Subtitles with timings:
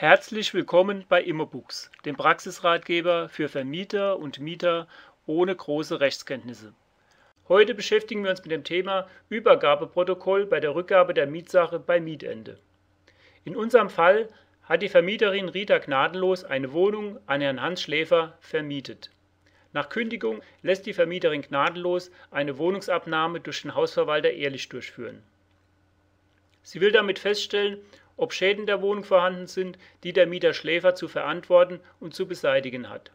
[0.00, 4.88] Herzlich willkommen bei Immobooks, dem Praxisratgeber für Vermieter und Mieter
[5.26, 6.72] ohne große Rechtskenntnisse.
[7.50, 12.58] Heute beschäftigen wir uns mit dem Thema Übergabeprotokoll bei der Rückgabe der Mietsache bei Mietende.
[13.44, 14.30] In unserem Fall
[14.62, 19.10] hat die Vermieterin Rita Gnadenlos eine Wohnung an Herrn Hans Schläfer vermietet.
[19.74, 25.22] Nach Kündigung lässt die Vermieterin Gnadenlos eine Wohnungsabnahme durch den Hausverwalter ehrlich durchführen.
[26.62, 27.78] Sie will damit feststellen,
[28.20, 32.90] ob Schäden der Wohnung vorhanden sind, die der Mieter Schläfer zu verantworten und zu beseitigen
[32.90, 33.10] hat.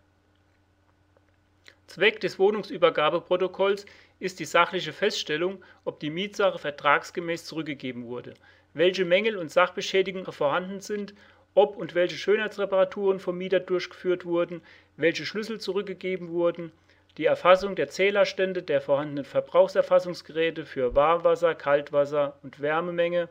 [1.85, 3.85] Zweck des Wohnungsübergabeprotokolls
[4.19, 8.33] ist die sachliche Feststellung, ob die Mietsache vertragsgemäß zurückgegeben wurde,
[8.73, 11.13] welche Mängel und Sachbeschädigungen vorhanden sind,
[11.53, 14.63] ob und welche Schönheitsreparaturen vom Mieter durchgeführt wurden,
[14.97, 16.71] welche Schlüssel zurückgegeben wurden,
[17.17, 23.29] die Erfassung der Zählerstände der vorhandenen Verbrauchserfassungsgeräte für Warmwasser, Kaltwasser und Wärmemenge,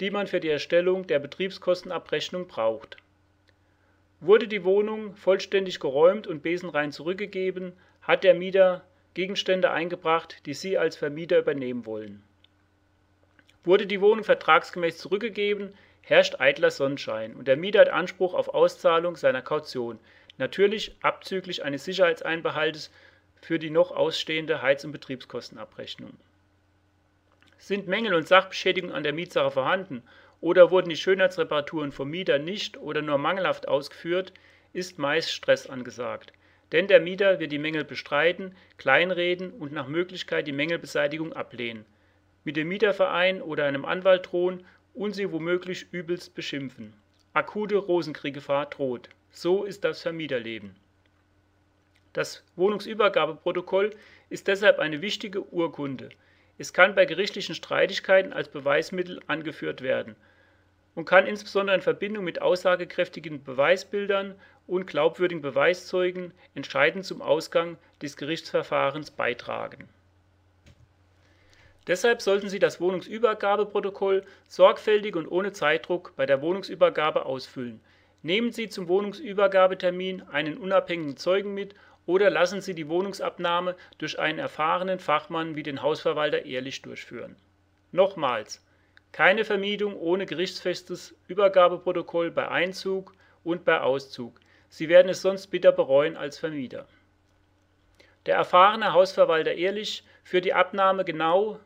[0.00, 2.96] die man für die Erstellung der Betriebskostenabrechnung braucht.
[4.20, 10.78] Wurde die Wohnung vollständig geräumt und besenrein zurückgegeben, hat der Mieter Gegenstände eingebracht, die Sie
[10.78, 12.22] als Vermieter übernehmen wollen.
[13.64, 19.16] Wurde die Wohnung vertragsgemäß zurückgegeben, herrscht eitler Sonnenschein und der Mieter hat Anspruch auf Auszahlung
[19.16, 19.98] seiner Kaution,
[20.38, 22.90] natürlich abzüglich eines Sicherheitseinbehaltes
[23.42, 26.12] für die noch ausstehende Heiz- und Betriebskostenabrechnung
[27.60, 30.02] sind Mängel und Sachbeschädigungen an der Mietsache vorhanden
[30.40, 34.32] oder wurden die Schönheitsreparaturen vom Mieter nicht oder nur mangelhaft ausgeführt,
[34.72, 36.32] ist meist Stress angesagt.
[36.72, 41.84] Denn der Mieter wird die Mängel bestreiten, kleinreden und nach Möglichkeit die Mängelbeseitigung ablehnen,
[42.44, 46.94] mit dem Mieterverein oder einem Anwalt drohen und sie womöglich übelst beschimpfen.
[47.34, 49.10] Akute Rosenkrieggefahr droht.
[49.30, 50.74] So ist das Vermieterleben.
[52.12, 53.90] Das Wohnungsübergabeprotokoll
[54.30, 56.08] ist deshalb eine wichtige Urkunde.
[56.60, 60.14] Es kann bei gerichtlichen Streitigkeiten als Beweismittel angeführt werden
[60.94, 64.34] und kann insbesondere in Verbindung mit aussagekräftigen Beweisbildern
[64.66, 69.88] und glaubwürdigen Beweiszeugen entscheidend zum Ausgang des Gerichtsverfahrens beitragen.
[71.86, 77.80] Deshalb sollten Sie das Wohnungsübergabeprotokoll sorgfältig und ohne Zeitdruck bei der Wohnungsübergabe ausfüllen.
[78.22, 81.74] Nehmen Sie zum Wohnungsübergabetermin einen unabhängigen Zeugen mit
[82.06, 87.36] oder lassen Sie die Wohnungsabnahme durch einen erfahrenen Fachmann wie den Hausverwalter ehrlich durchführen.
[87.92, 88.64] Nochmals,
[89.12, 94.40] keine Vermietung ohne gerichtsfestes Übergabeprotokoll bei Einzug und bei Auszug.
[94.68, 96.86] Sie werden es sonst bitter bereuen als Vermieter.
[98.26, 101.58] Der erfahrene Hausverwalter Ehrlich führt die Abnahme genau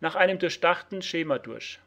[0.00, 1.80] nach einem durchdachten Schema durch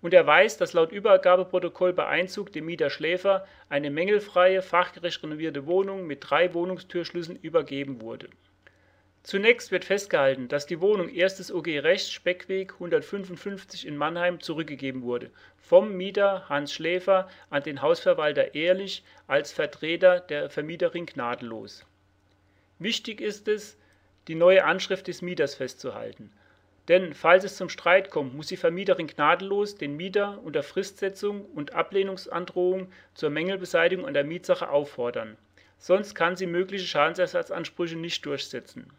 [0.00, 5.66] und er weiß, dass laut Übergabeprotokoll bei Einzug dem Mieter Schläfer eine mängelfreie, fachgerecht renovierte
[5.66, 8.28] Wohnung mit drei Wohnungstürschlüsseln übergeben wurde.
[9.24, 11.52] Zunächst wird festgehalten, dass die Wohnung 1.
[11.52, 18.54] OG Rechts Speckweg 155 in Mannheim zurückgegeben wurde, vom Mieter Hans Schläfer an den Hausverwalter
[18.54, 21.84] Ehrlich als Vertreter der Vermieterin Gnadenlos.
[22.78, 23.76] Wichtig ist es,
[24.28, 26.32] die neue Anschrift des Mieters festzuhalten
[26.88, 31.74] denn falls es zum Streit kommt, muss die Vermieterin gnadenlos den Mieter unter Fristsetzung und
[31.74, 35.36] Ablehnungsandrohung zur Mängelbeseitigung an der Mietsache auffordern,
[35.78, 38.90] sonst kann sie mögliche Schadensersatzansprüche nicht durchsetzen.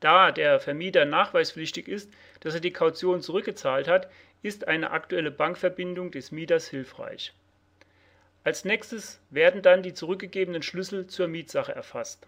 [0.00, 4.10] Da der Vermieter nachweispflichtig ist, dass er die Kaution zurückgezahlt hat,
[4.42, 7.34] ist eine aktuelle Bankverbindung des Mieters hilfreich.
[8.44, 12.26] Als nächstes werden dann die zurückgegebenen Schlüssel zur Mietsache erfasst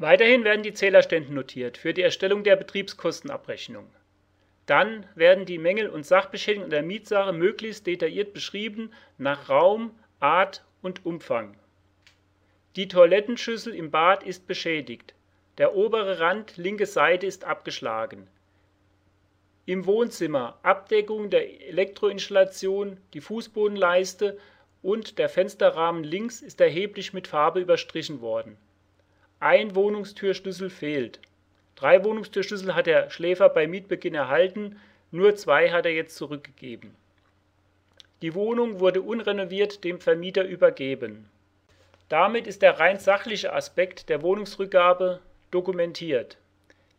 [0.00, 3.84] Weiterhin werden die Zählerstände notiert für die Erstellung der Betriebskostenabrechnung.
[4.64, 11.04] Dann werden die Mängel und Sachbeschädigungen der Mietsache möglichst detailliert beschrieben nach Raum, Art und
[11.04, 11.54] Umfang.
[12.76, 15.12] Die Toilettenschüssel im Bad ist beschädigt.
[15.58, 18.26] Der obere Rand linke Seite ist abgeschlagen.
[19.66, 24.38] Im Wohnzimmer Abdeckung der Elektroinstallation, die Fußbodenleiste
[24.80, 28.56] und der Fensterrahmen links ist erheblich mit Farbe überstrichen worden
[29.40, 31.18] ein Wohnungstürschlüssel fehlt.
[31.74, 34.78] Drei Wohnungstürschlüssel hat der Schläfer bei Mietbeginn erhalten,
[35.10, 36.94] nur zwei hat er jetzt zurückgegeben.
[38.20, 41.30] Die Wohnung wurde unrenoviert dem Vermieter übergeben.
[42.10, 45.20] Damit ist der rein sachliche Aspekt der Wohnungsrückgabe
[45.50, 46.36] dokumentiert.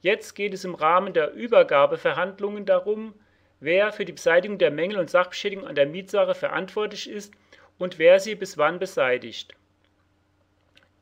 [0.01, 3.13] Jetzt geht es im Rahmen der Übergabeverhandlungen darum,
[3.59, 7.35] wer für die Beseitigung der Mängel und Sachbeschädigung an der Mietsache verantwortlich ist
[7.77, 9.55] und wer sie bis wann beseitigt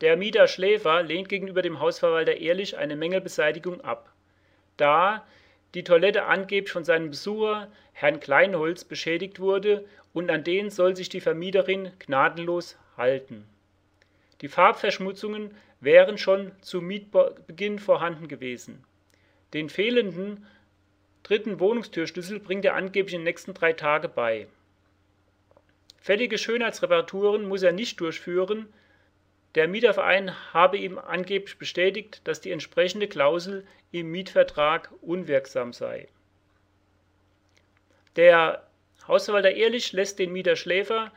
[0.00, 4.12] der Mieter Schläfer lehnt gegenüber dem Hausverwalter Ehrlich eine Mängelbeseitigung ab,
[4.76, 5.26] da
[5.74, 11.08] die Toilette angeblich von seinem Besucher, Herrn Kleinholz, beschädigt wurde und an den soll sich
[11.08, 13.46] die Vermieterin gnadenlos halten.
[14.40, 18.84] Die Farbverschmutzungen wären schon zu Mietbeginn vorhanden gewesen.
[19.52, 20.46] Den fehlenden
[21.22, 24.46] dritten Wohnungstürschlüssel bringt er angeblich in den nächsten drei Tagen bei
[25.98, 28.72] Fällige Schönheitsreparaturen muss er nicht durchführen,
[29.54, 36.08] der Mieterverein habe ihm angeblich bestätigt, dass die entsprechende Klausel im Mietvertrag unwirksam sei.
[38.16, 38.66] Der
[39.08, 41.10] Hausverwalter Ehrlich lässt den Mieter Schläfer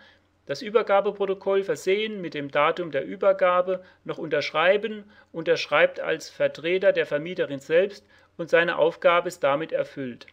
[0.45, 7.59] das Übergabeprotokoll versehen mit dem Datum der Übergabe noch unterschreiben, unterschreibt als Vertreter der Vermieterin
[7.59, 8.05] selbst
[8.37, 10.27] und seine Aufgabe ist damit erfüllt.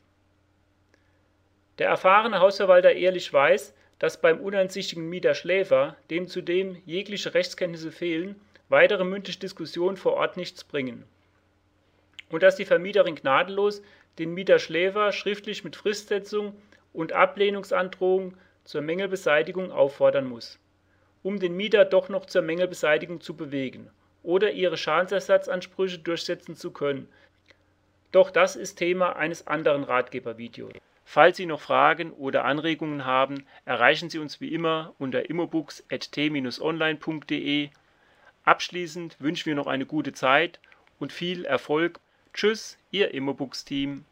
[1.79, 8.41] Der erfahrene Hausverwalter Ehrlich weiß, dass beim uneinsichtigen Mieter Schläfer, dem zudem jegliche Rechtskenntnisse fehlen,
[8.71, 11.05] weitere mündliche Diskussionen vor Ort nichts bringen.
[12.31, 13.83] Und dass die Vermieterin gnadenlos
[14.19, 16.57] den Mieter Schläfer schriftlich mit Fristsetzung
[16.93, 20.59] und Ablehnungsandrohung zur Mängelbeseitigung auffordern muss,
[21.23, 23.91] um den Mieter doch noch zur Mängelbeseitigung zu bewegen
[24.23, 27.07] oder ihre Schadensersatzansprüche durchsetzen zu können.
[28.13, 30.73] Doch das ist Thema eines anderen Ratgebervideos.
[31.13, 37.71] Falls Sie noch Fragen oder Anregungen haben, erreichen Sie uns wie immer unter immobooks.t-online.de.
[38.45, 40.61] Abschließend wünschen wir noch eine gute Zeit
[41.01, 41.99] und viel Erfolg.
[42.33, 44.05] Tschüss, Ihr Immobooks-Team.